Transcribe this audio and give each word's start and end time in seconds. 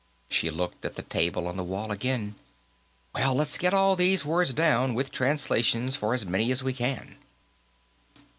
She 0.31 0.49
looked 0.49 0.83
at 0.83 0.95
the 0.95 1.03
table 1.03 1.45
on 1.45 1.57
the 1.57 1.63
wall 1.63 1.91
again. 1.91 2.33
"Well, 3.13 3.35
let's 3.35 3.59
get 3.59 3.71
all 3.71 3.95
these 3.95 4.25
words 4.25 4.51
down, 4.51 4.95
with 4.95 5.11
translations 5.11 5.95
for 5.95 6.15
as 6.15 6.25
many 6.25 6.51
as 6.51 6.63
we 6.63 6.73
can." 6.73 7.17